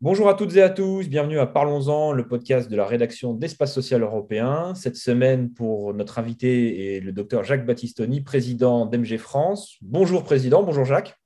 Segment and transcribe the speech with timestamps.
[0.00, 3.74] Bonjour à toutes et à tous, bienvenue à Parlons-en, le podcast de la rédaction d'Espace
[3.74, 4.74] Social Européen.
[4.76, 9.76] Cette semaine, pour notre invité est le docteur Jacques Battistoni, président d'MG France.
[9.82, 11.18] Bonjour président, bonjour Jacques.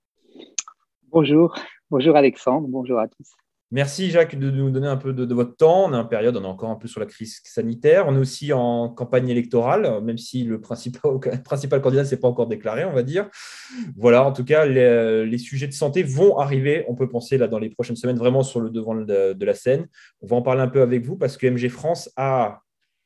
[1.10, 1.54] Bonjour,
[1.90, 3.28] bonjour Alexandre, bonjour à tous.
[3.74, 5.86] Merci Jacques de nous donner un peu de, votre temps.
[5.86, 8.04] On est en période, on est encore un peu sur la crise sanitaire.
[8.06, 11.00] On est aussi en campagne électorale, même si le principal,
[11.82, 13.30] candidat ne s'est pas encore déclaré, on va dire.
[13.96, 17.58] Voilà, en tout cas, les, sujets de santé vont arriver, on peut penser là dans
[17.58, 19.88] les prochaines semaines, vraiment sur le devant de, de la scène.
[20.20, 22.60] On va en parler un peu avec vous parce que MG France a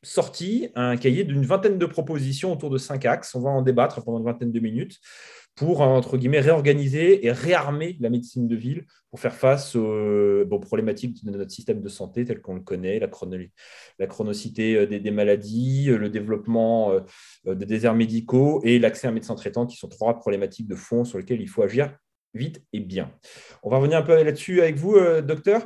[0.07, 3.35] sorti un cahier d'une vingtaine de propositions autour de cinq axes.
[3.35, 5.01] On va en débattre pendant une vingtaine de minutes
[5.57, 11.25] pour, entre guillemets, réorganiser et réarmer la médecine de ville pour faire face aux, problématiques
[11.25, 13.09] de notre système de santé tel qu'on le connaît, la,
[13.99, 19.11] la chronicité euh, des, maladies, euh, le développement euh, des déserts médicaux et l'accès à
[19.11, 21.97] un médecin traitant, qui sont trois problématiques de fond sur lesquelles il faut agir
[22.35, 23.11] vite et bien.
[23.63, 25.65] On va revenir un peu là-dessus avec vous, docteur.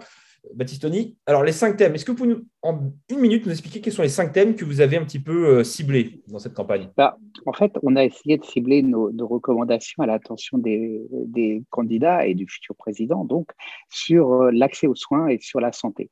[0.54, 1.16] Baptistoni.
[1.26, 4.02] Alors, les cinq thèmes, est-ce que vous pouvez, en une minute, nous expliquer quels sont
[4.02, 6.88] les cinq thèmes que vous avez un petit peu euh, ciblés dans cette campagne?
[6.96, 12.34] Bah, En fait, on a essayé de cibler nos, recommandations à l'attention des, candidats et
[12.34, 13.50] du futur président, donc,
[13.90, 16.10] sur euh, l'accès aux soins et sur la santé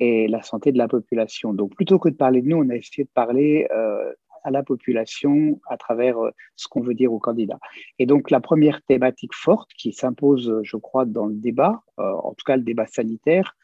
[0.00, 1.52] et la santé de la population.
[1.52, 4.12] Donc, plutôt que de parler de nous, on a essayé de parler euh,
[4.44, 6.16] à la population à travers
[6.56, 7.58] ce qu'on veut dire aux candidats.
[7.98, 12.44] Et donc, la première thématique forte qui s'impose, je crois, dans le débat, en tout
[12.44, 13.54] cas le débat sanitaire,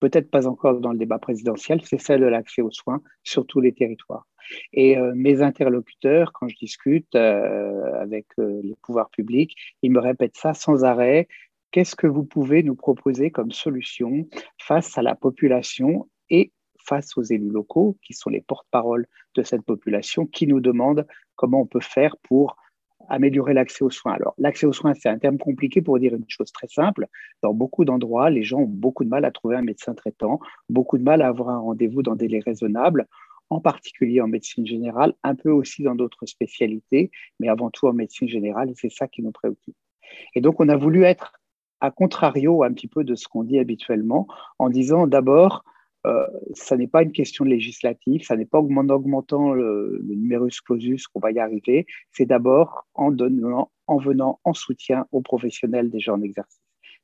[0.00, 3.60] peut-être pas encore dans le débat présidentiel, c'est celle de l'accès aux soins sur tous
[3.60, 4.26] les territoires.
[4.72, 10.00] Et euh, mes interlocuteurs, quand je discute euh, avec euh, les pouvoirs publics, ils me
[10.00, 11.28] répètent ça sans arrêt.
[11.70, 14.26] Qu'est-ce que vous pouvez nous proposer comme solution
[14.58, 16.52] face à la population et
[16.88, 21.60] face aux élus locaux, qui sont les porte-parole de cette population, qui nous demandent comment
[21.60, 22.56] on peut faire pour
[23.08, 24.12] améliorer l'accès aux soins.
[24.12, 27.06] Alors, l'accès aux soins, c'est un terme compliqué pour dire une chose très simple.
[27.42, 30.98] Dans beaucoup d'endroits, les gens ont beaucoup de mal à trouver un médecin traitant, beaucoup
[30.98, 33.06] de mal à avoir un rendez-vous dans des délais raisonnables,
[33.50, 37.10] en particulier en médecine générale, un peu aussi dans d'autres spécialités,
[37.40, 39.76] mais avant tout en médecine générale, et c'est ça qui nous préoccupe.
[40.34, 41.32] Et donc, on a voulu être
[41.80, 44.26] à contrario un petit peu de ce qu'on dit habituellement,
[44.58, 45.64] en disant d'abord,
[46.08, 51.06] euh, ça n'est pas une question législative, ça n'est pas en augmentant le, numerus clausus
[51.06, 56.14] qu'on va y arriver, c'est d'abord en, donnant, en venant en soutien aux professionnels déjà
[56.14, 56.62] en exercice.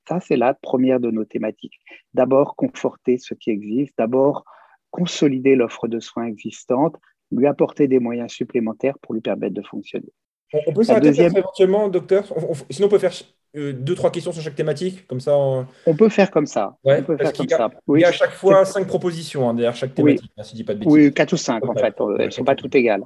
[0.09, 1.79] Ça, c'est la première de nos thématiques.
[2.13, 4.45] D'abord, conforter ce qui existe, d'abord,
[4.91, 6.97] consolider l'offre de soins existante,
[7.31, 10.13] lui apporter des moyens supplémentaires pour lui permettre de fonctionner.
[10.67, 11.37] On peut s'arrêter deuxième...
[11.37, 12.27] éventuellement, docteur?
[12.71, 13.13] Sinon, on peut faire
[13.57, 15.37] euh, deux, trois questions sur chaque thématique, comme ça.
[15.37, 16.77] On, peut faire comme ça.
[16.85, 17.71] on peut faire comme ça.
[17.89, 20.33] Il y a à chaque fois cinq propositions hein, derrière chaque thématique, oui.
[20.37, 20.93] Hein, si dis pas de bêtises.
[20.93, 21.95] Oui, quatre ou cinq en fait.
[22.19, 23.03] Elles ne sont pas toutes égales.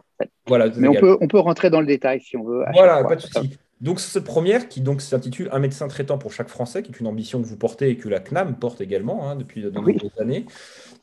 [0.47, 2.64] Voilà, Mais On, peut, on peut rentrer dans le détail si on veut.
[2.72, 3.58] Voilà, pas de souci.
[3.81, 7.06] Donc, cette première qui donc s'intitule Un médecin traitant pour chaque Français, qui est une
[7.06, 10.47] ambition que vous portez et que la CNAM porte également hein, depuis de nombreuses années.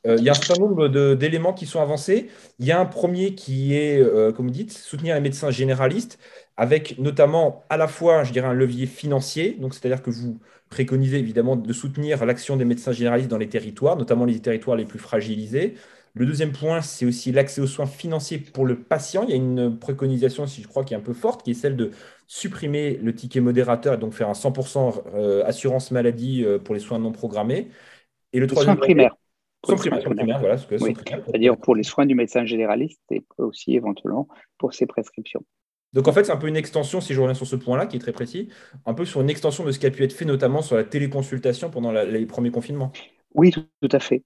[0.06, 2.30] Euh, il y a un certain nombre d'éléments qui sont avancés.
[2.60, 6.20] Il y a un premier qui est, euh, comme vous dites, soutenir les médecins généralistes,
[6.58, 9.56] avec notamment à la fois, je dirais, un levier financier.
[9.60, 13.96] Donc, c'est-à-dire que vous préconisez évidemment de soutenir l'action des médecins généralistes dans les territoires,
[13.96, 15.76] notamment les territoires les plus fragilisés.
[16.16, 19.24] Le deuxième point, c'est aussi l'accès aux soins financiers pour le patient.
[19.24, 21.56] Il y a une préconisation, si je crois, qui est un peu forte, qui est
[21.56, 21.92] celle de
[22.26, 27.00] supprimer le ticket modérateur et donc faire un 100% euh, assurance maladie pour les soins
[27.00, 27.70] non programmés.
[28.34, 28.76] Et le troisième.
[28.76, 29.16] Soins primaires.
[29.66, 30.58] Soins primaires, voilà.
[30.58, 34.28] C'est-à-dire pour les soins du médecin généraliste et aussi éventuellement
[34.58, 35.44] pour ses prescriptions.
[35.94, 37.96] Donc en fait, c'est un peu une extension, si je reviens sur ce point-là, qui
[37.96, 38.50] est très précis,
[38.86, 40.84] un peu sur une extension de ce qui a pu être fait notamment sur la
[40.84, 42.92] téléconsultation pendant les premiers confinements.
[43.34, 44.24] Oui, tout, à fait.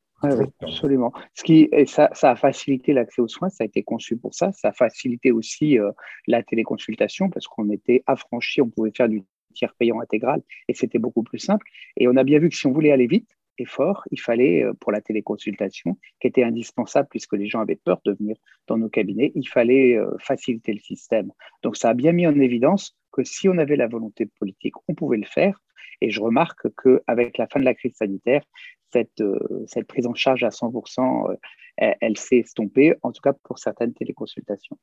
[0.62, 1.13] Absolument.
[1.34, 4.52] Ce qui, ça, ça, a facilité l'accès aux soins, ça a été conçu pour ça.
[4.52, 5.91] Ça a facilité aussi euh,
[6.28, 11.00] la téléconsultation parce qu'on était affranchi, on pouvait faire du tiers payant intégral et c'était
[11.00, 11.66] beaucoup plus simple.
[11.97, 13.29] Et on a bien vu que si on voulait aller vite,
[13.66, 18.00] fort, il fallait, euh, pour la téléconsultation, qui était indispensable puisque les gens avaient peur
[18.06, 18.35] de venir
[18.68, 21.31] dans nos cabinets, il fallait euh, faciliter le système.
[21.63, 24.94] Donc ça a bien mis en évidence que si on avait la volonté politique, on
[24.94, 25.59] pouvait le faire.
[26.01, 28.43] Et je remarque qu'avec la fin de la crise sanitaire,
[28.91, 31.35] cette, euh, cette prise en charge à 100%,
[31.78, 34.78] elle s'est estompée, en tout cas pour certaines téléconsultations.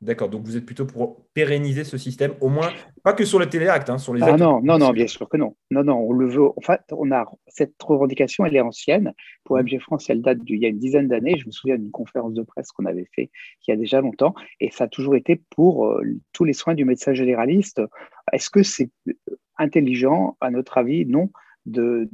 [0.00, 2.70] D'accord, donc vous êtes plutôt pour pérenniser ce système, au moins,
[3.02, 5.36] pas que sur le téléacte, hein, sur les ah non, non, non, bien sûr que
[5.36, 5.56] non.
[5.70, 6.46] Non, non, on le veut.
[6.56, 9.12] En fait, on a cette revendication, elle est ancienne.
[9.44, 9.80] Pour MG mmh.
[9.80, 11.36] France, elle date d'il y a une dizaine d'années.
[11.36, 13.30] Je me souviens d'une conférence de presse qu'on avait fait
[13.66, 16.02] il y a déjà longtemps, et ça a toujours été pour euh,
[16.32, 17.82] tous les soins du médecin généraliste.
[18.32, 18.88] Est-ce que c'est
[19.60, 21.30] intelligent, à notre avis Non,
[21.66, 22.08] de,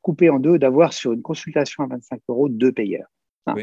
[0.00, 3.10] couper en deux, d'avoir sur une consultation à 25 euros deux payeurs.
[3.46, 3.54] Hein.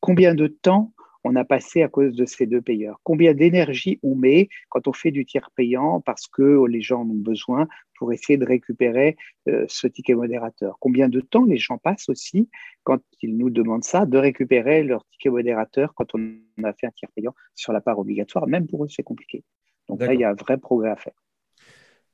[0.00, 0.92] Combien de temps
[1.22, 2.98] on a passé à cause de ces deux payeurs?
[3.02, 7.10] Combien d'énergie on met quand on fait du tiers payant parce que les gens en
[7.10, 9.16] ont besoin pour essayer de récupérer
[9.48, 10.78] euh, ce ticket modérateur?
[10.80, 12.48] Combien de temps les gens passent aussi
[12.82, 16.92] quand ils nous demandent ça, de récupérer leur ticket modérateur quand on a fait un
[16.92, 18.46] tiers payant sur la part obligatoire?
[18.46, 19.44] Même pour eux, c'est compliqué.
[19.88, 21.14] Donc là, il y a un vrai progrès à faire.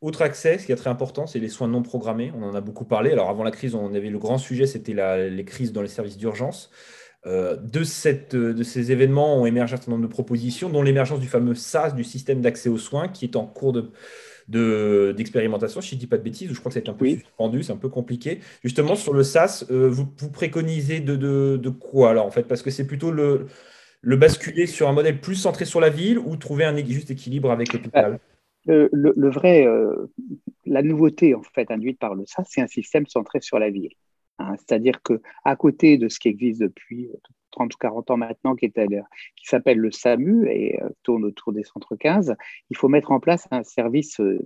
[0.07, 2.31] Autre accès, ce qui est très important, c'est les soins non programmés.
[2.39, 3.11] On en a beaucoup parlé.
[3.11, 6.17] Alors avant la crise, on avait le grand sujet, c'était les crises dans les services
[6.17, 6.71] d'urgence.
[7.27, 7.83] Euh, de,
[8.53, 11.93] de, ces événements ont émergé un certain nombre de propositions, dont l'émergence du fameux SAS,
[11.97, 13.73] du système d'accès aux soins, qui est en cours
[14.47, 16.95] d'expérimentation, de, si je ne dis pas de bêtises, ou je crois que c'est un
[16.95, 18.39] peu suspendu, c'est un peu compliqué.
[18.63, 22.45] Justement, sur le SAS, euh, vous, vous, préconisez de, de, quoi alors en fait?
[22.45, 23.47] Parce que c'est plutôt le,
[24.03, 27.51] le basculer sur un modèle plus centré sur la ville ou trouver un juste équilibre
[27.51, 28.21] avec l'hôpital?
[28.67, 30.11] Le, vrai, euh,
[30.65, 33.95] la nouveauté en fait induite par le SAS, c'est un système centré sur la ville.
[34.39, 34.55] Hein.
[34.57, 37.11] C'est-à-dire que à côté de ce qui existe depuis
[37.53, 41.65] 30 ou 40 ans maintenant, qui, qui s'appelle le SAMU et euh, tourne autour des
[41.65, 42.37] centres 15,
[42.71, 44.45] il faut mettre en place un service euh,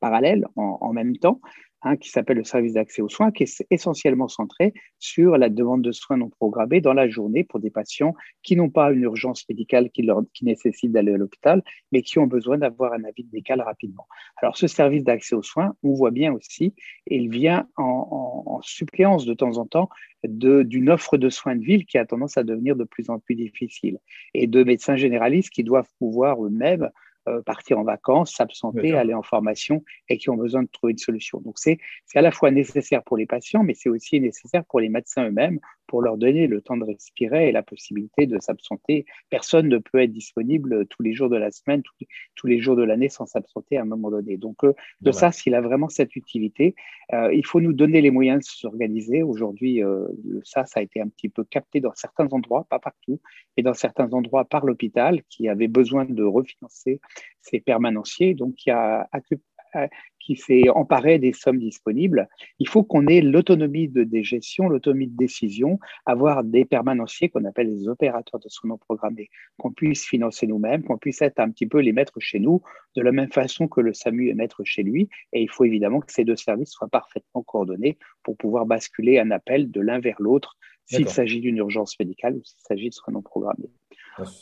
[0.00, 1.40] parallèle en, même temps
[1.82, 5.80] Hein, qui s'appelle le service d'accès aux soins, qui est essentiellement centré sur la demande
[5.82, 9.48] de soins non programmés dans la journée pour des patients qui n'ont pas une urgence
[9.48, 13.24] médicale qui, leur, qui nécessite d'aller à l'hôpital, mais qui ont besoin d'avoir un avis
[13.32, 14.08] médical rapidement.
[14.38, 16.74] Alors, ce service d'accès aux soins, on voit bien aussi,
[17.06, 19.88] il vient en, en, suppléance de temps en temps
[20.24, 23.36] d'une offre de soins de ville qui a tendance à devenir de plus en plus
[23.36, 23.98] difficile,
[24.34, 26.90] et de médecins généralistes qui doivent pouvoir eux-mêmes
[27.28, 30.98] euh, partir en vacances, s'absenter, aller en formation et qui ont besoin de trouver une
[30.98, 31.40] solution.
[31.40, 31.78] Donc c'est
[32.14, 35.60] à la fois nécessaire pour les patients, mais c'est aussi nécessaire pour les médecins eux-mêmes
[35.88, 39.06] pour leur donner le temps de respirer et la possibilité de s'absenter.
[39.30, 41.82] Personne ne peut être disponible tous les jours de la semaine,
[42.36, 44.36] tous les, jours de l'année sans s'absenter à un moment donné.
[44.36, 46.76] Donc, euh, de ça, s'il a vraiment cette utilité,
[47.14, 49.22] euh, il faut nous donner les moyens de s'organiser.
[49.22, 50.06] Aujourd'hui, euh,
[50.44, 53.20] ça, ça a été un petit peu capté dans certains endroits, pas partout,
[53.56, 57.00] mais dans certains endroits par l'hôpital qui avait besoin de refinancer
[57.40, 59.08] ses permanenciers, donc qui a
[60.28, 62.28] qui s'est emparé des sommes disponibles.
[62.58, 67.74] Il faut qu'on ait l'autonomie de, gestion, l'autonomie de décision, avoir des permanenciers qu'on appelle
[67.74, 71.66] les opérateurs de soins non programmés, qu'on puisse financer nous-mêmes, qu'on puisse être un petit
[71.66, 72.60] peu les maîtres chez nous,
[72.94, 75.08] de la même façon que le SAMU est maître chez lui.
[75.32, 79.30] Et il faut évidemment que ces deux services soient parfaitement coordonnés pour pouvoir basculer un
[79.30, 83.14] appel de l'un vers l'autre s'il s'agit d'une urgence médicale ou s'il s'agit de soins
[83.14, 83.70] non programmés.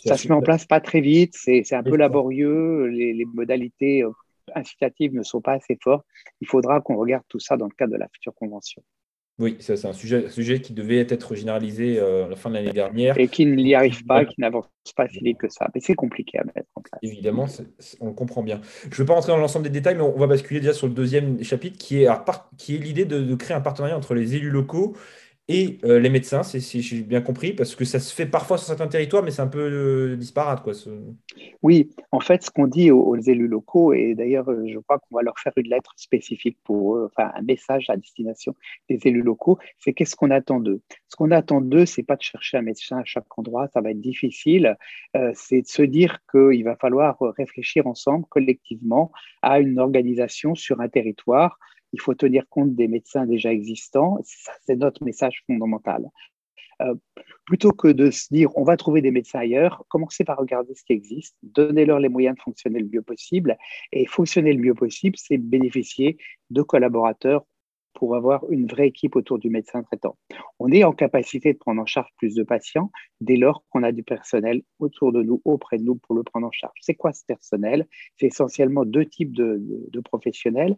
[0.05, 4.03] Ça se met en place pas très vite, c'est un peu laborieux, les, les modalités
[4.03, 4.11] euh,
[4.55, 6.07] incitatives ne sont pas assez fortes.
[6.41, 8.83] Il faudra qu'on regarde tout ça dans le cadre de la future convention.
[9.39, 12.73] Oui, c'est un sujet, sujet qui devait être généralisé euh, à la fin de l'année
[12.73, 13.19] dernière.
[13.19, 14.67] Et qui n'y arrive pas, qui n'avance
[14.97, 15.69] pas si vite que ça.
[15.75, 16.99] Mais c'est compliqué à mettre en place.
[17.03, 17.45] Évidemment,
[18.01, 18.63] on le comprend bien.
[18.85, 20.87] Je ne vais pas rentrer dans l'ensemble des détails, mais on va basculer déjà sur
[20.87, 22.09] le deuxième chapitre, qui est,
[22.57, 24.97] qui est l'idée de, créer un partenariat entre les élus locaux
[25.49, 28.67] et euh, les médecins, si j'ai bien compris, parce que ça se fait parfois sur
[28.67, 30.61] certains territoires, mais c'est un peu euh, disparate.
[30.65, 30.73] Quoi,
[31.63, 35.15] Oui, en fait, ce qu'on dit aux, élus locaux, et d'ailleurs, euh, je crois qu'on
[35.15, 38.57] va leur faire une lettre spécifique pour eux, enfin un message à destination
[38.91, 40.81] des élus locaux, c'est qu'est-ce qu'on attend d'eux?
[41.09, 43.93] Ce qu'on attend d'eux, c'est pas de chercher un médecin à chaque endroit, ça va
[43.93, 44.77] être difficile,
[45.35, 49.13] c'est de se dire qu'il va falloir réfléchir ensemble, collectivement,
[49.43, 51.59] à une organisation sur un territoire
[51.93, 54.19] il faut tenir compte des médecins déjà existants.
[54.65, 56.11] C'est notre message fondamental.
[56.83, 56.95] Euh,
[57.47, 60.85] plutôt que de se dire on va trouver des médecins ailleurs, commencez par regarder ce
[60.85, 63.57] qui existe, donnez-leur les moyens de fonctionner le mieux possible.
[63.93, 66.19] Et fonctionner le mieux possible, c'est bénéficier
[66.51, 67.45] de collaborateurs
[67.97, 70.17] pour avoir une vraie équipe autour du médecin traitant.
[70.61, 73.91] On est en capacité de prendre en charge plus de patients dès lors qu'on a
[73.91, 76.79] du personnel autour de nous, auprès de nous pour le prendre en charge.
[76.83, 77.87] C'est quoi ce personnel?
[78.19, 80.77] C'est essentiellement deux types de, professionnels.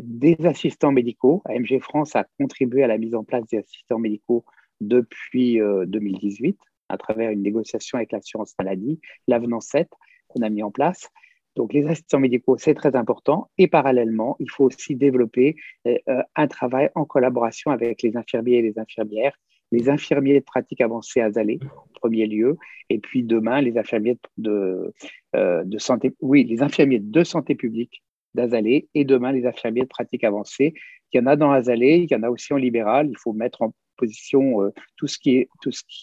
[0.00, 1.42] Des assistants médicaux.
[1.46, 4.44] AMG France a contribué à la mise en place des assistants médicaux
[4.80, 9.88] depuis 2018 euh, à travers une négociation avec l'assurance maladie, l'avenant 7
[10.28, 11.10] qu'on a mis en place.
[11.56, 13.50] Donc, les assistants médicaux, c'est très important.
[13.58, 18.58] Et parallèlement, il faut aussi développer euh, euh, un travail en collaboration avec les infirmiers
[18.58, 19.36] et les infirmières,
[19.72, 22.56] les infirmiers de pratique avancée à Zalé, en premier lieu,
[22.88, 24.92] et puis demain, les infirmiers de,
[25.36, 28.02] euh, de santé, oui, les infirmiers de santé publique
[28.34, 30.74] d'Azalé, et demain, les infirmiers de pratique avancée.
[31.12, 33.08] Il y en a dans Azalé, il y en a aussi en libéral.
[33.10, 35.48] Il faut mettre en position tout, ce qui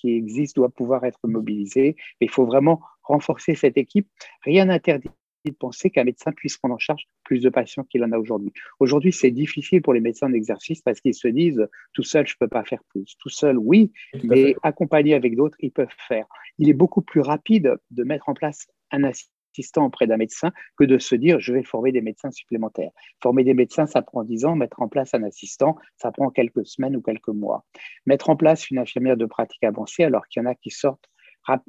[0.03, 1.95] existe doit pouvoir être mobilisé.
[2.19, 4.07] Il faut vraiment renforcer cette équipe.
[4.43, 5.09] Rien n'interdit
[5.51, 8.51] de penser qu'un médecin puisse prendre en charge plus de patients qu'il en a aujourd'hui.
[8.79, 12.45] Aujourd'hui, c'est difficile pour les médecins d'exercice parce qu'ils se disent tout seul, je ne
[12.45, 13.15] peux pas faire plus.
[13.19, 13.91] Tout seul, oui,
[14.23, 16.25] mais accompagné avec d'autres, ils peuvent faire.
[16.57, 20.83] Il est beaucoup plus rapide de mettre en place un assistant auprès d'un médecin que
[20.83, 22.91] de se dire je vais former des médecins supplémentaires.
[23.21, 24.55] Former des médecins, ça prend 10 ans.
[24.55, 27.65] Mettre en place un assistant, ça prend quelques semaines ou quelques mois.
[28.05, 31.09] Mettre en place une infirmière de pratique avancée, alors qu'il y en a qui sortent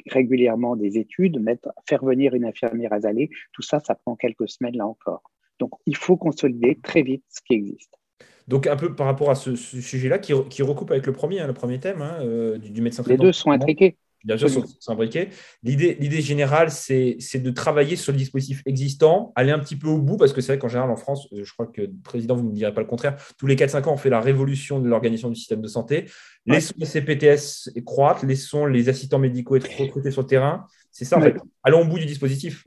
[0.07, 4.49] régulièrement des études, mettre, faire venir une infirmière à Zalé, tout ça, ça prend quelques
[4.49, 5.23] semaines là encore.
[5.59, 7.95] Donc, il faut consolider très vite ce qui existe.
[8.47, 10.33] Donc, un peu par rapport à ce, sujet-là, qui,
[10.63, 13.51] recoupe avec le premier, hein, le premier thème hein, euh, du, médecin Les deux sont
[13.51, 13.97] intriqués.
[14.25, 15.29] Bien sûr, sont, imbriqués.
[15.63, 20.17] L'idée générale, c'est de travailler sur le dispositif existant, aller un petit peu au bout,
[20.17, 22.49] parce que c'est vrai qu'en général, en France, je crois que le président, vous ne
[22.49, 25.29] me direz pas le contraire, tous les 4-5 ans, on fait la révolution de l'organisation
[25.29, 26.07] du système de santé.
[26.47, 30.67] Laissons les CPTS croître, laissons les assistants médicaux être recrutés sur le terrain.
[30.91, 31.37] C'est ça, en fait.
[31.63, 32.65] Allons au bout du dispositif.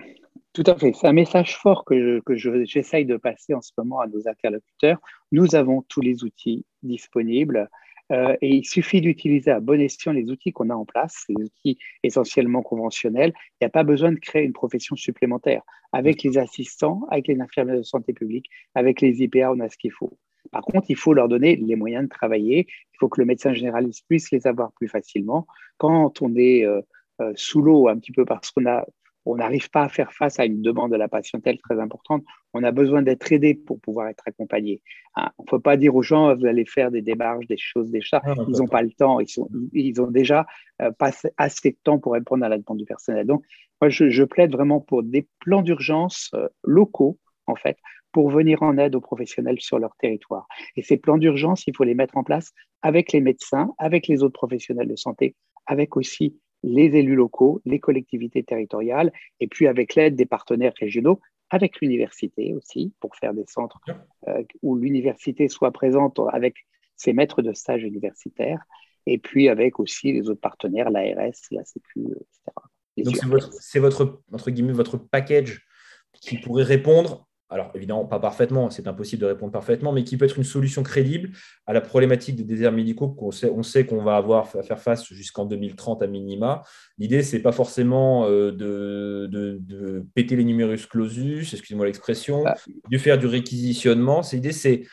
[0.53, 0.91] Tout à fait.
[0.93, 5.00] C'est un message fort que, que j'essaye de passer en ce moment à nos interlocuteurs.
[5.31, 7.70] Nous avons tous les outils disponibles.
[8.11, 11.43] Euh, et il suffit d'utiliser à bon escient les outils qu'on a en place, les
[11.43, 13.33] outils essentiellement conventionnels.
[13.35, 15.61] Il n'y a pas besoin de créer une profession supplémentaire.
[15.93, 19.77] Avec les assistants, avec les infirmières de santé publique, avec les IPA, on a ce
[19.77, 20.17] qu'il faut.
[20.51, 22.67] Par contre, il faut leur donner les moyens de travailler.
[22.93, 25.47] Il faut que le médecin généraliste puisse les avoir plus facilement.
[25.77, 26.81] Quand on est euh,
[27.21, 28.85] euh, sous l'eau un petit peu parce qu'on a
[29.25, 32.23] on n'arrive pas à faire face à une demande de la patientèle très importante.
[32.53, 34.81] On a besoin d'être aidé pour pouvoir être accompagné.
[35.15, 37.91] Hein, on ne peut pas dire aux gens, vous allez faire des démarches, des choses,
[37.91, 38.21] des chats.
[38.23, 39.19] Ah, ils n'ont pas le temps.
[39.19, 40.45] Ils, sont, ils ont déjà
[40.81, 43.27] euh, pas assez de temps pour répondre à la demande du personnel.
[43.27, 43.45] Donc,
[43.79, 47.77] moi, je, plaide vraiment pour des plans d'urgence euh, locaux, en fait,
[48.11, 50.47] pour venir en aide aux professionnels sur leur territoire.
[50.75, 52.51] Et ces plans d'urgence, il faut les mettre en place
[52.81, 55.35] avec les médecins, avec les autres professionnels de santé,
[55.65, 61.19] avec aussi les élus locaux, les collectivités territoriales, et puis avec l'aide des partenaires régionaux,
[61.49, 63.79] avec l'université aussi, pour faire des centres
[64.27, 66.65] euh, où l'université soit présente avec
[66.95, 68.63] ses maîtres de stage universitaires,
[69.05, 72.51] et puis avec aussi les autres partenaires, l'ARS, la Sécu, etc.
[72.97, 75.65] Donc c'est votre, votre, entre guillemets, votre package
[76.13, 80.25] qui pourrait répondre alors évidemment pas parfaitement, c'est impossible de répondre parfaitement, mais qui peut
[80.25, 81.31] être une solution crédible
[81.67, 84.79] à la problématique des déserts médicaux qu'on sait, on sait qu'on va avoir à faire
[84.79, 86.63] face jusqu'en 2030 à minima.
[86.98, 92.55] L'idée, c'est pas forcément euh, de, de, péter les numerus clausus, excusez-moi l'expression, ah.
[92.89, 94.22] de faire du réquisitionnement.
[94.31, 94.84] L'idée, c'est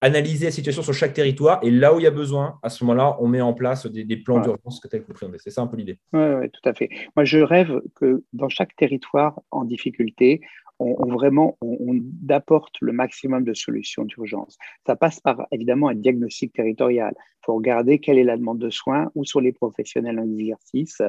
[0.00, 2.84] analyser la situation sur chaque territoire et là où il y a besoin, à ce
[2.84, 5.38] moment-là, on met en place des, plans d'urgence que vous présentez.
[5.38, 5.98] C'est ça un peu l'idée.
[6.12, 6.88] Oui, tout à fait.
[7.16, 10.40] Moi, je rêve que dans chaque territoire en difficulté,
[10.78, 14.58] on, vraiment on, apporte le maximum de solutions d'urgence.
[14.86, 17.14] Ça passe par évidemment un diagnostic territorial.
[17.16, 21.00] Il faut regarder quelle est la demande de soins, où sont les professionnels en exercice,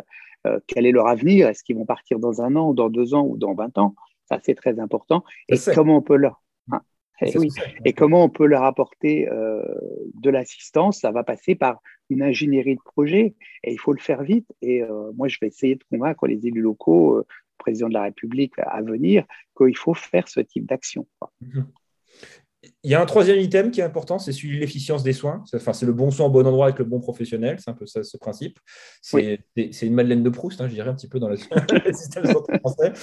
[0.45, 3.13] euh, quel est leur avenir, est-ce qu'ils vont partir dans un an ou dans deux
[3.13, 3.95] ans ou dans 20 ans?
[4.25, 5.23] Ça, c'est très important.
[5.49, 6.41] Et comment on peut leur...
[6.71, 6.81] Hein,
[7.85, 9.63] et, comment on peut leur apporter euh,
[10.13, 10.99] de l'assistance?
[10.99, 14.47] Ça va passer par une ingénierie de projet et il faut le faire vite.
[14.61, 17.23] Et euh, moi, je vais essayer de convaincre les élus locaux,
[17.67, 19.25] président de la République à venir
[19.57, 21.05] qu'il faut faire ce type d'action.
[22.83, 25.43] Il y a un troisième item qui est important, c'est celui de l'efficience des soins.
[25.53, 27.85] Enfin, c'est le bon soin au bon endroit avec le bon professionnel, c'est un peu
[27.85, 28.57] ça ce principe.
[29.01, 29.41] C'est
[29.81, 31.35] une Madeleine de Proust, hein, je dirais un petit peu dans le,
[31.93, 32.93] système de santé français.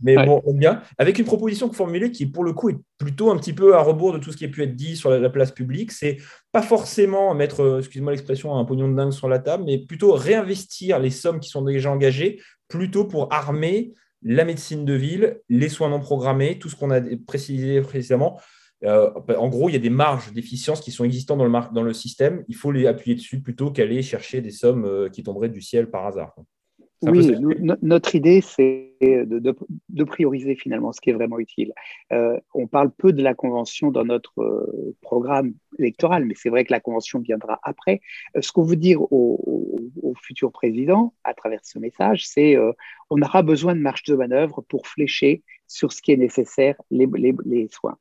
[0.00, 0.82] Mais bon, on bien.
[0.98, 4.12] Avec une proposition formulée qui, pour le coup, est plutôt un petit peu à rebours
[4.12, 5.90] de tout ce qui a pu être dit sur la, place publique.
[5.90, 6.18] C'est
[6.52, 10.12] pas forcément mettre, euh, excuse-moi l'expression, un pognon de dingue sur la table, mais plutôt
[10.12, 15.68] réinvestir les sommes qui sont déjà engagées, plutôt pour armer la médecine de ville, les
[15.68, 18.40] soins non programmés, tout ce qu'on a précisé précédemment.
[18.84, 21.82] Euh, en gros, il y a des marges d'efficience qui sont existantes dans le, dans
[21.82, 22.44] le système.
[22.48, 25.90] Il faut les appuyer dessus plutôt qu'aller chercher des sommes euh, qui tomberaient du ciel
[25.90, 26.34] par hasard.
[27.02, 27.34] Oui,
[27.82, 31.72] notre idée, c'est de, prioriser finalement ce qui est vraiment utile.
[32.12, 36.64] Euh, on parle peu de la Convention dans notre euh, programme électoral, mais c'est vrai
[36.64, 38.00] que la Convention viendra après.
[38.36, 42.56] Euh, ce qu'on veut dire au, futur président à travers ce message, c'est
[43.10, 47.08] on aura besoin de marge de manœuvre pour flécher sur ce qui est nécessaire les,
[47.44, 47.96] les soins.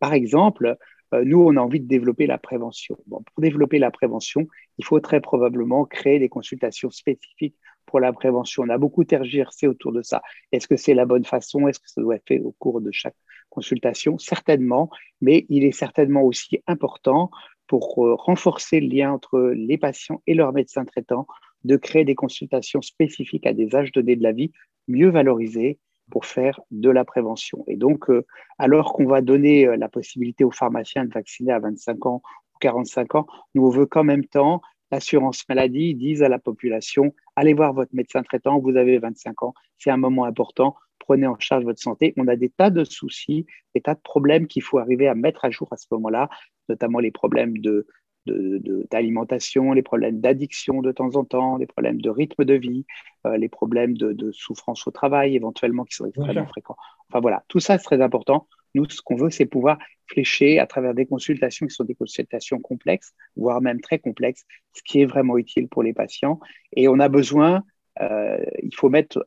[0.00, 0.76] Par exemple,
[1.12, 2.98] nous, on a envie de développer la prévention.
[3.06, 7.56] Bon, pour développer la prévention, il faut très probablement créer des consultations spécifiques
[7.86, 8.62] pour la prévention.
[8.64, 10.22] On a beaucoup tergiversé autour de ça.
[10.52, 11.68] Est-ce que c'est la bonne façon?
[11.68, 13.16] Est-ce que ça doit être fait au cours de chaque
[13.50, 14.18] consultation?
[14.18, 17.30] Certainement, mais il est certainement aussi important
[17.66, 21.26] pour euh, renforcer le lien entre les patients et leurs médecins traitants
[21.64, 24.52] de créer des consultations spécifiques à des âges donnés de la vie
[24.88, 25.78] mieux valorisés
[26.10, 27.64] pour faire de la prévention.
[27.68, 28.26] Et donc, euh,
[28.58, 32.22] alors qu'on va donner euh, la possibilité aux pharmaciens de vacciner à 25 ans
[32.54, 34.60] ou 45 ans, nous, on veut qu'en même temps,
[34.90, 39.54] l'assurance maladie dise à la population, allez voir votre médecin traitant, vous avez 25 ans,
[39.78, 42.14] c'est un moment important, prenez en charge votre santé.
[42.16, 45.44] On a des tas de soucis, des tas de problèmes qu'il faut arriver à mettre
[45.44, 46.28] à jour à ce moment-là,
[46.68, 47.86] notamment les problèmes de,
[48.26, 52.86] d'alimentation, les problèmes d'addiction de temps en temps, les problèmes de rythme de vie,
[53.26, 56.76] euh, les problèmes de, souffrance au travail éventuellement qui sont extrêmement fréquents.
[57.08, 58.46] Enfin voilà, tout ça c'est très important.
[58.74, 62.60] Nous, ce qu'on veut, c'est pouvoir flécher à travers des consultations qui sont des consultations
[62.60, 66.40] complexes, voire même très complexes, ce qui est vraiment utile pour les patients.
[66.74, 67.64] Et on a besoin
[68.00, 69.24] il faut mettre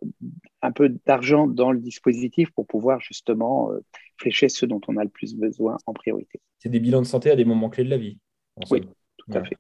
[0.62, 3.70] un peu d'argent dans le dispositif pour pouvoir justement
[4.18, 6.40] flécher ce dont on a le plus besoin en priorité.
[6.58, 8.18] C'est des bilans de santé à des moments clés de la vie.
[8.72, 8.82] Oui,
[9.18, 9.56] tout à fait.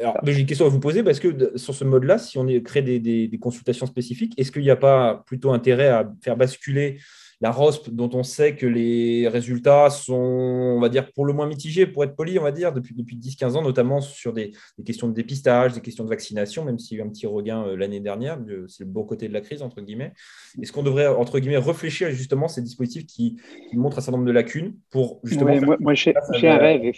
[0.00, 2.82] Alors, j'ai une question à vous poser parce que sur ce mode-là, si on crée
[2.82, 6.98] des, consultations spécifiques, est-ce qu'il n'y a pas plutôt intérêt à faire basculer
[7.40, 11.46] la ROSP, dont on sait que les résultats sont, on va dire, pour le moins
[11.46, 14.52] mitigés, pour être poli, on va dire, depuis, depuis 10-15 ans, notamment sur des,
[14.84, 17.66] questions de dépistage, des questions de vaccination, même s'il y a eu un petit regain
[17.66, 18.38] euh, l'année dernière,
[18.68, 20.12] c'est le bon côté de la crise, entre guillemets.
[20.60, 23.36] Est-ce qu'on devrait, entre guillemets, réfléchir justement ces dispositifs qui,
[23.72, 25.76] montrent un certain nombre de lacunes pour justement.
[25.80, 26.14] moi, j'ai
[26.44, 26.92] un rêve.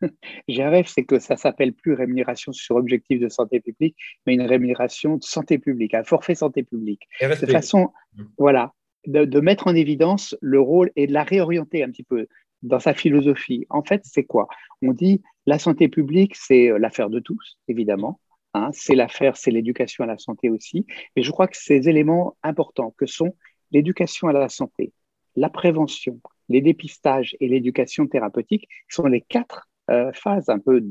[0.48, 4.34] J'ai un rêve, c'est que ça s'appelle plus rémunération sur objectif de santé publique, mais
[4.34, 7.08] une rémunération de santé publique, un forfait santé publique.
[7.20, 8.22] De façon, mmh.
[8.38, 8.72] voilà,
[9.06, 12.26] de, mettre en évidence le rôle et de la réorienter un petit peu
[12.62, 13.66] dans sa philosophie.
[13.68, 14.48] En fait, c'est quoi?
[14.82, 18.20] On dit la santé publique, c'est euh, l'affaire de tous, évidemment.
[18.54, 20.86] Hein, c'est l'affaire, c'est l'éducation à la santé aussi.
[21.16, 23.36] Mais je crois que ces éléments importants que sont
[23.72, 24.92] l'éducation à la santé,
[25.36, 30.82] la prévention, les dépistages et l'éducation thérapeutique sont les quatre euh, phases un peu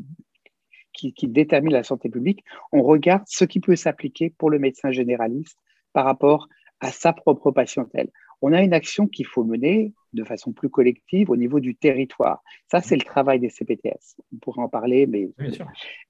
[0.94, 2.44] qui, déterminent la santé publique.
[2.72, 5.58] On regarde ce qui peut s'appliquer pour le médecin généraliste
[5.92, 6.48] par rapport
[6.92, 8.10] sa propre patientèle.
[8.42, 12.44] On a une action qu'il faut mener de façon plus collective au niveau du territoire.
[12.70, 14.18] Ça, c'est le travail des CPTS.
[14.34, 15.30] On pourrait en parler, mais,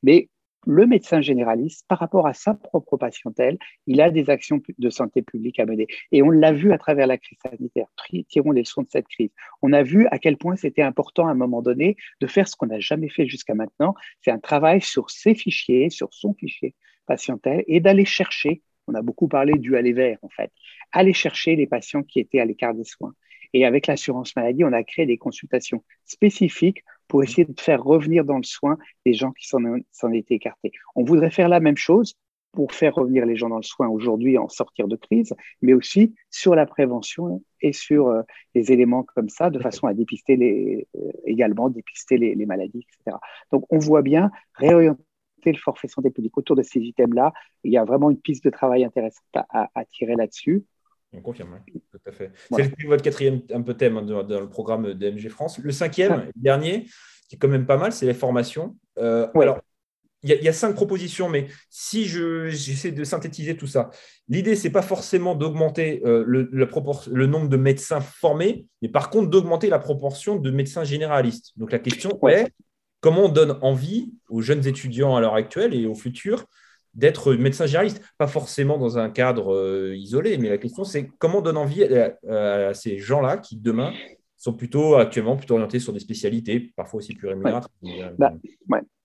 [0.01, 0.29] mais
[0.65, 5.21] le médecin généraliste, par rapport à sa propre patientèle, il a des actions de santé
[5.21, 5.87] publique à mener.
[6.11, 7.87] Et on l'a vu à travers la crise sanitaire.
[8.29, 9.31] Tirons les leçons de cette crise.
[9.61, 12.55] On a vu à quel point c'était important à un moment donné de faire ce
[12.55, 13.93] qu'on n'a jamais fait jusqu'à maintenant.
[14.21, 16.75] C'est un travail sur ses fichiers, sur son fichier
[17.05, 20.51] patientèle et d'aller chercher on a beaucoup parlé du aller vers, en fait.
[20.93, 23.13] Aller chercher les patients qui étaient à l'écart des soins.
[23.53, 28.25] Et avec l'assurance maladie, on a créé des consultations spécifiques pour essayer de faire revenir
[28.25, 30.71] dans le soin les gens qui s'en étaient écartés.
[30.95, 32.15] On voudrait faire la même chose
[32.53, 36.13] pour faire revenir les gens dans le soin aujourd'hui en sortir de crise, mais aussi
[36.29, 38.21] sur la prévention et sur euh,
[38.53, 42.85] les éléments comme ça, de façon à dépister les, euh, également dépister les, les, maladies,
[42.87, 43.17] etc.
[43.51, 45.03] Donc on voit bien réorienter
[45.45, 47.33] le forfait santé publique autour de ces items-là.
[47.63, 50.63] Il y a vraiment une piste de travail intéressante à, tirer là-dessus.
[51.13, 51.59] On confirme,
[51.91, 52.31] tout à fait.
[52.51, 55.59] C'est votre quatrième un peu thème hein, dans, le programme d'MG France.
[55.59, 56.85] Le cinquième, dernier,
[57.29, 58.75] qui est quand même pas mal, c'est les formations.
[58.97, 59.59] Euh, alors,
[60.23, 63.89] il y, a cinq propositions, mais si j'essaie de synthétiser tout ça,
[64.29, 69.09] l'idée, ce n'est pas forcément d'augmenter euh, le, le, nombre de médecins formés, mais par
[69.09, 71.51] contre d'augmenter la proportion de médecins généralistes.
[71.57, 72.47] Donc la question est,
[73.01, 76.45] comment on donne envie aux jeunes étudiants à l'heure actuelle et au futur
[76.93, 81.39] d'être médecin généraliste Pas forcément dans un cadre euh, isolé, mais la question c'est comment
[81.39, 83.93] on donne envie à, ces gens-là qui demain
[84.37, 87.29] sont plutôt actuellement plutôt orientés sur des spécialités, parfois aussi plus.
[88.17, 88.33] Bah,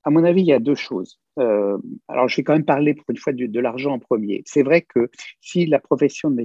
[0.05, 1.21] à mon avis, il y a deux choses.
[1.39, 4.43] Euh, alors, je vais quand même parler pour une fois de, l'argent en premier.
[4.47, 6.45] C'est vrai que si la profession de,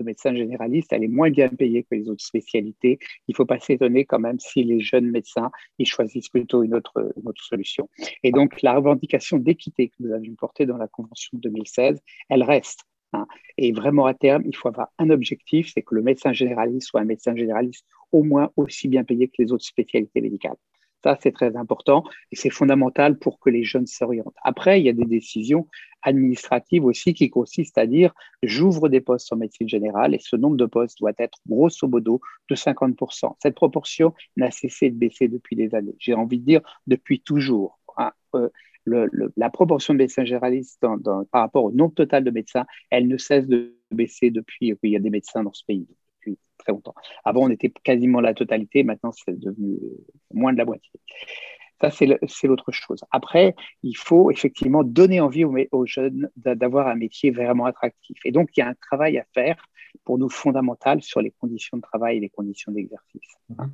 [0.00, 3.58] médecin généraliste, elle est moins bien payée que les autres spécialités, il ne faut pas
[3.58, 7.88] s'étonner quand même si les jeunes médecins, ils choisissent plutôt une autre, autre solution.
[8.22, 12.42] Et donc, la revendication d'équité que nous avions portée dans la Convention de 2016, elle
[12.42, 12.80] reste.
[13.12, 13.26] Hein.
[13.58, 17.00] Et vraiment, à terme, il faut avoir un objectif, c'est que le médecin généraliste soit
[17.00, 20.56] un médecin généraliste au moins aussi bien payé que les autres spécialités médicales.
[21.02, 24.36] Ça, c'est très important et c'est fondamental pour que les jeunes s'orientent.
[24.42, 25.66] Après, il y a des décisions
[26.02, 30.56] administratives aussi qui consistent à dire j'ouvre des postes en médecine générale et ce nombre
[30.56, 33.36] de postes doit être grosso modo de 50%.
[33.40, 35.94] Cette proportion n'a cessé de baisser depuis des années.
[35.98, 37.78] J'ai envie de dire depuis toujours.
[37.96, 38.12] Hein.
[38.34, 38.48] Euh,
[38.84, 43.46] la proportion de médecins généralistes par rapport au nombre total de médecins, elle ne cesse
[43.46, 45.86] de baisser depuis qu'il y a des médecins dans ce pays
[46.62, 46.94] très longtemps.
[47.24, 49.78] Avant, on était quasiment la totalité, maintenant, c'est devenu
[50.32, 50.90] moins de la moitié.
[51.80, 53.00] Ça, c'est l'autre chose.
[53.10, 58.18] Après, il faut effectivement donner envie aux, jeunes d'avoir un métier vraiment attractif.
[58.24, 59.56] Et donc, il y a un travail à faire
[60.04, 63.36] pour nous fondamental sur les conditions de travail et les conditions d'exercice.
[63.50, 63.68] Mm-hmm.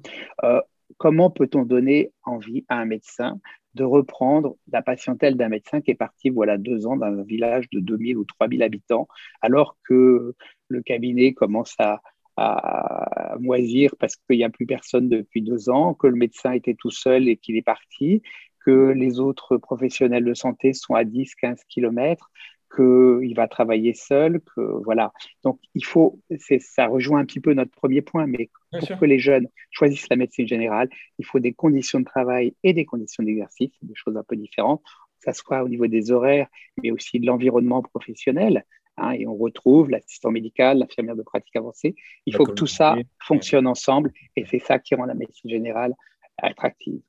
[0.44, 0.60] Euh,
[0.96, 3.38] comment peut-on donner envie à un médecin
[3.74, 7.68] de reprendre la patientèle d'un médecin qui est parti voilà deux ans dans un village
[7.70, 9.06] de 2000 ou 3000 habitants,
[9.42, 10.34] alors que
[10.68, 12.00] le cabinet commence à,
[12.38, 16.74] à moisir parce qu'il n'y a plus personne depuis deux ans, que le médecin était
[16.74, 18.22] tout seul et qu'il est parti,
[18.64, 22.30] que les autres professionnels de santé sont à 10, 15 kilomètres,
[22.74, 25.12] qu'il va travailler seul, que voilà.
[25.42, 26.20] Donc, il faut,
[26.60, 30.16] ça rejoint un petit peu notre premier point, mais pour que les jeunes choisissent la
[30.16, 34.22] médecine générale, il faut des conditions de travail et des conditions d'exercice, des choses un
[34.22, 34.82] peu différentes,
[35.24, 36.48] que ce soit au niveau des horaires,
[36.82, 38.64] mais aussi de l'environnement professionnel.
[39.00, 41.94] Hein, et on retrouve l'assistant médical, l'infirmière de pratique avancée.
[42.26, 45.94] Il faut que tout ça fonctionne ensemble et c'est ça qui rend la médecine générale
[46.38, 47.00] attractive.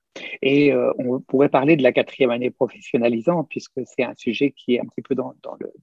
[0.42, 4.76] Et euh, on pourrait parler de la quatrième année professionnalisante, puisque c'est un sujet qui
[4.76, 5.34] est un petit peu dans,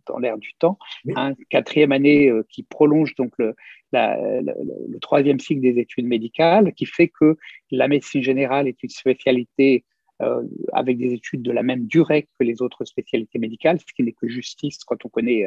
[0.06, 0.78] dans l'air du temps.
[1.14, 3.54] Hein, quatrième année euh, qui prolonge donc le,
[3.92, 7.36] le, troisième cycle des études médicales, qui fait que
[7.70, 9.84] la médecine générale est une spécialité
[10.22, 10.42] euh,
[10.72, 14.12] avec des études de la même durée que les autres spécialités médicales, ce qui n'est
[14.12, 15.46] que justice quand on connaît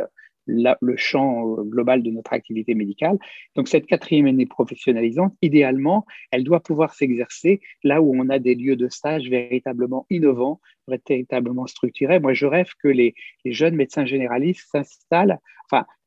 [0.49, 3.17] le champ euh, global de notre activité médicale.
[3.55, 8.55] Donc cette quatrième année professionnalisante, idéalement, elle doit pouvoir s'exercer là où on a des
[8.55, 12.19] lieux de stage véritablement innovants, véritablement structurés.
[12.19, 13.13] Moi, je rêve que les,
[13.45, 15.39] jeunes médecins généralistes s'installent,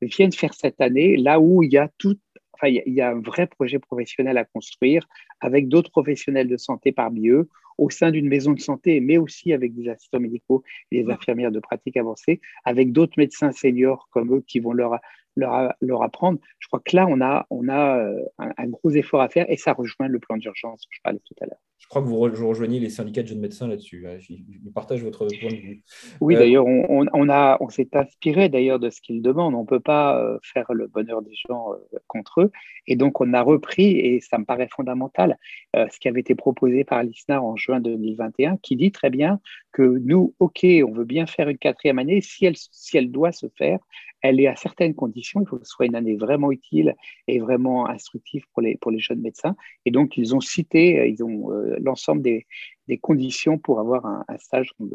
[0.00, 2.16] viennent faire cette année là où il y a tout
[2.64, 5.08] il y a un vrai projet professionnel à construire
[5.40, 9.52] avec d'autres professionnels de santé parmi eux, au sein d'une maison de santé, mais aussi
[9.52, 14.36] avec des assistants médicaux et des infirmières de pratique avancée, avec d'autres médecins seniors comme
[14.36, 14.98] eux qui vont leur,
[15.36, 16.38] leur, leur apprendre.
[16.58, 19.56] Je crois que là, on a, on a euh, un, gros effort à faire et
[19.56, 21.58] ça rejoint le plan d'urgence dont je parlais tout à l'heure.
[21.78, 24.06] Je crois que vous rejoignez les syndicats de jeunes médecins là-dessus.
[24.06, 24.16] Hein.
[24.20, 25.82] Je partage votre point de vue.
[26.20, 29.54] Oui, euh, d'ailleurs, on, on, a, on s'est inspiré d'ailleurs de ce qu'ils demandent.
[29.54, 31.72] On ne peut pas euh, faire le bonheur des gens
[32.06, 32.52] contre eux.
[32.86, 35.36] Et donc, on a repris, et ça me paraît fondamental,
[35.74, 39.40] ce qui avait été proposé par l'ISNAR en juin 2021, qui dit très bien
[39.72, 42.20] que nous, OK, on veut bien faire une quatrième année.
[42.20, 43.80] Si elle, si elle doit se faire,
[44.22, 45.40] elle est à certaines conditions.
[45.40, 46.94] Il faut que ce soit une année vraiment utile
[47.26, 49.56] et vraiment instructive pour les, pour les jeunes médecins.
[49.84, 52.46] Et donc, ils ont cité, euh, ils ont euh, l'ensemble des,
[52.88, 54.86] des, conditions pour avoir un, stage euh,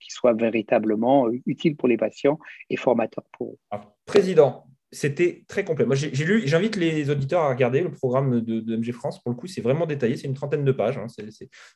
[0.00, 2.38] qui soit véritablement utile pour les patients
[2.70, 3.78] et formateur pour eux.
[4.04, 5.84] président, c'était très complet.
[5.84, 9.22] Moi, j'ai lu, j'invite les auditeurs à regarder le programme de, MG France.
[9.22, 10.16] Pour le coup, c'est vraiment détaillé.
[10.16, 10.98] C'est une trentaine de pages.
[10.98, 11.06] Hein.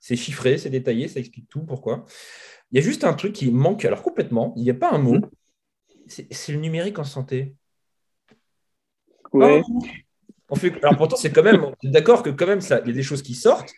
[0.01, 2.05] C'est chiffré, c'est détaillé, ça explique tout pourquoi.
[2.71, 4.55] Il y a juste un truc qui manque, alors complètement.
[4.57, 5.19] Il n'y a pas un mot.
[6.07, 7.55] C'est le numérique en santé.
[9.33, 9.63] Ouais.
[10.51, 13.03] On fait, alors pourtant, c'est quand même, d'accord que quand même, il y a des
[13.03, 13.73] choses qui sortent,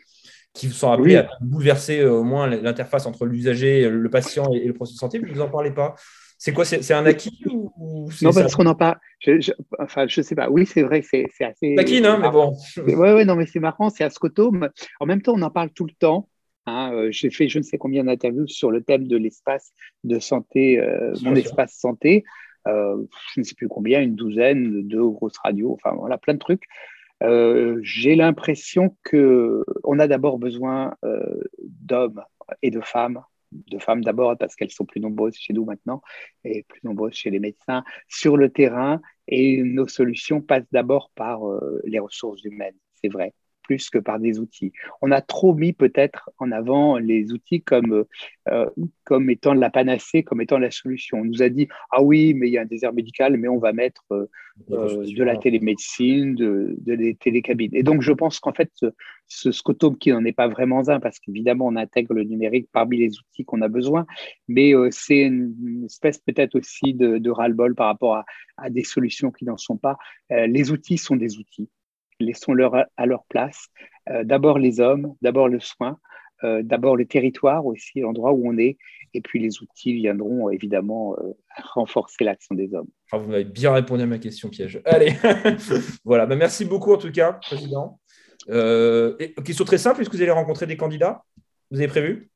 [0.52, 4.72] qui sont appelées à bouleverser euh, au moins l'interface entre l'usager, le patient et, le
[4.72, 5.94] processus de santé, mais vous n'en parlez pas.
[6.36, 8.98] C'est quoi C'est un acquis ou, Non, parce qu'on en parle.
[9.20, 10.50] Je, enfin, je sais pas.
[10.50, 11.76] Oui, c'est vrai que c'est assez.
[11.78, 12.56] Acquis, non, mais bon.
[12.84, 14.68] Oui, ouais, non, mais c'est marrant, c'est ascotome.
[15.00, 16.28] En même temps, on en parle tout le temps.
[16.66, 19.72] Hein, euh, j'ai fait je ne sais combien d'interviews sur le thème de l'espace
[20.02, 22.24] de santé, euh, mon espace santé.
[22.66, 22.96] Euh,
[23.34, 26.64] je ne sais plus combien, une douzaine, deux grosses radios, enfin voilà, plein de trucs.
[27.20, 30.94] j'ai l'impression qu'on a d'abord besoin
[31.62, 32.22] d'hommes
[32.62, 33.22] et de femmes,
[33.52, 36.02] de femmes d'abord parce qu'elles sont plus nombreuses chez nous maintenant
[36.44, 41.40] et plus nombreuses chez les médecins sur le terrain et nos solutions passent d'abord par
[41.84, 44.72] les ressources humaines, c'est vrai plus que par des outils.
[45.02, 48.04] On a trop mis peut-être en avant les outils comme,
[48.48, 48.70] euh,
[49.04, 51.18] comme étant la panacée, comme étant la solution.
[51.18, 53.58] On nous a dit, ah oui, mais il y a un désert médical, mais on
[53.58, 54.26] va mettre euh,
[54.70, 57.74] euh, de la télémédecine, de, de, des télécabines.
[57.74, 58.86] Et donc, je pense qu'en fait, ce,
[59.26, 62.98] ce scotome qui n'en est pas vraiment un, parce qu'évidemment, on intègre le numérique parmi
[62.98, 64.06] les outils qu'on a besoin,
[64.46, 68.24] mais c'est une, espèce peut-être aussi de, de ras-le-bol par rapport à,
[68.58, 69.96] à, des solutions qui n'en sont pas.
[70.30, 71.68] les outils sont des outils
[72.20, 73.68] laissons-leur à leur place.
[74.10, 75.98] Euh, d'abord les hommes, d'abord le soin,
[76.42, 78.76] euh, d'abord le territoire aussi, l'endroit où on est,
[79.14, 81.32] et puis les outils viendront évidemment euh,
[81.74, 82.88] renforcer l'action des hommes.
[83.12, 84.80] Ah, vous m'avez bien répondu à ma question piège.
[84.84, 85.14] Allez,
[86.04, 88.00] voilà, bah, merci beaucoup en tout cas, Président.
[88.48, 91.24] question très simple, est-ce que vous allez rencontrer des candidats?
[91.70, 92.30] Vous avez prévu?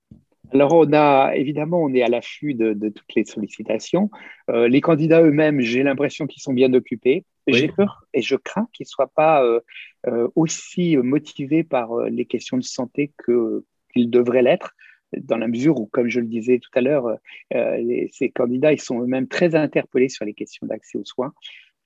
[0.53, 4.11] Alors, on a évidemment, on est à l'affût de, toutes les sollicitations.
[4.49, 7.25] les candidats eux-mêmes, j'ai l'impression qu'ils sont bien occupés.
[7.49, 9.61] J'ai peur et je crains qu'ils ne soient pas euh,
[10.07, 14.75] euh, aussi motivés par euh, les questions de santé qu'ils devraient l'être,
[15.17, 17.17] dans la mesure où, comme je le disais tout à l'heure,
[17.51, 21.33] ces candidats ils sont eux-mêmes très interpellés sur les questions d'accès aux soins.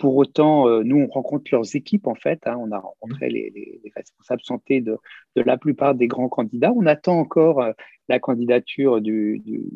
[0.02, 2.40] Pour autant, nous, on rencontre leurs équipes, en fait.
[2.46, 2.56] Hein.
[2.58, 4.98] on a rencontré les, responsables santé de,
[5.36, 6.72] de, la plupart des grands candidats.
[6.74, 7.64] On attend encore
[8.08, 9.70] la candidature du, du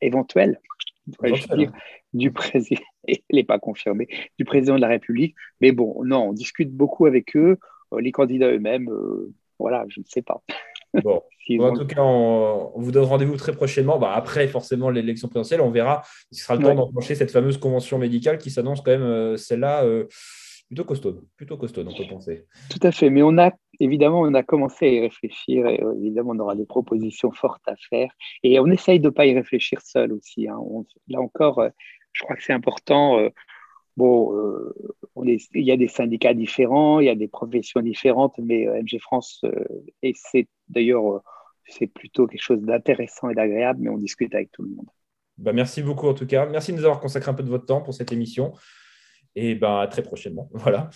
[0.00, 0.58] éventuelle
[2.12, 5.34] du président, il n'est pas confirmé, du président de la République.
[5.60, 7.58] Mais bon, non, on discute beaucoup avec eux,
[7.92, 10.42] euh, les candidats eux-mêmes, euh, voilà, je ne sais pas.
[11.02, 11.22] Bon.
[11.60, 13.98] en tout cas, on, vous donne rendez-vous très prochainement.
[13.98, 16.02] Bah, après, forcément, l'élection présidentielle, on verra.
[16.32, 19.84] Ce sera le temps d'enclencher cette fameuse convention médicale qui s'annonce quand même, euh, celle-là,
[20.66, 21.20] plutôt costaud.
[21.36, 22.46] Plutôt costaud, on peut penser.
[22.70, 23.10] Tout à fait.
[23.10, 26.66] Mais on a, évidemment, on a commencé à y réfléchir et évidemment, on aura des
[26.66, 28.10] propositions fortes à faire.
[28.42, 30.48] Et on essaye de ne pas y réfléchir seul aussi.
[30.48, 30.58] Hein.
[31.08, 31.62] là encore,
[32.18, 33.18] je crois que c'est important.
[33.18, 33.30] Euh,
[33.96, 34.74] bon, euh,
[35.14, 38.82] on il y a des syndicats différents, il y a des professions différentes, mais euh,
[38.82, 39.44] MG France,
[40.02, 41.22] et c'est d'ailleurs,
[41.66, 44.86] c'est plutôt quelque chose d'intéressant et d'agréable, mais on discute avec tout le monde.
[45.36, 46.46] Bah, merci beaucoup en tout cas.
[46.46, 48.52] Merci de nous avoir consacré un peu de votre temps pour cette émission.
[49.34, 50.50] Et ben, à très prochainement.
[50.52, 50.90] Voilà.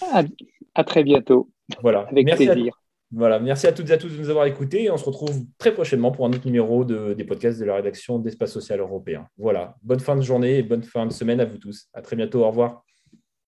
[0.75, 1.51] À, très bientôt.
[1.81, 2.01] Voilà.
[2.11, 2.79] Avec plaisir.
[3.15, 4.91] Voilà, merci à toutes et à tous de nous avoir écoutés.
[4.91, 8.53] On se retrouve très prochainement pour un autre numéro des podcasts de la rédaction d'Espace
[8.53, 9.29] Social Européen.
[9.37, 11.89] Voilà, bonne fin de journée et bonne fin de semaine à vous tous.
[11.93, 12.43] À très bientôt.
[12.43, 12.85] Au revoir.